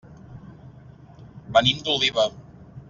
Venim 1.59 1.85
d'Oliva. 1.87 2.31